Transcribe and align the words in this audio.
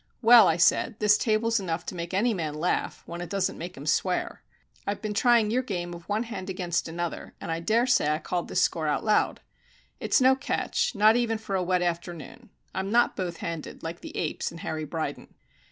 "Well," 0.23 0.47
I 0.47 0.57
said, 0.57 0.97
"this 0.97 1.15
table's 1.15 1.59
enough 1.59 1.85
to 1.85 1.93
make 1.93 2.11
any 2.11 2.33
man 2.33 2.55
laugh, 2.55 3.03
when 3.05 3.21
it 3.21 3.29
don't 3.29 3.55
make 3.55 3.77
him 3.77 3.85
swear. 3.85 4.41
I've 4.87 4.99
been 4.99 5.13
trying 5.13 5.51
your 5.51 5.61
game 5.61 5.93
of 5.93 6.09
one 6.09 6.23
hand 6.23 6.49
against 6.49 6.87
another, 6.87 7.35
and 7.39 7.51
I 7.51 7.59
daresay 7.59 8.09
I 8.09 8.17
called 8.17 8.47
the 8.47 8.55
score 8.55 8.87
out 8.87 9.05
loud. 9.05 9.41
It's 9.99 10.19
no 10.19 10.35
catch 10.35 10.95
not 10.95 11.15
even 11.15 11.37
for 11.37 11.55
a 11.55 11.61
wet 11.61 11.83
afternoon. 11.83 12.49
I'm 12.73 12.89
not 12.91 13.15
both 13.15 13.37
handed, 13.37 13.83
like 13.83 13.99
the 14.01 14.17
apes 14.17 14.49
and 14.49 14.61
Harry 14.61 14.85
Bryden." 14.85 15.35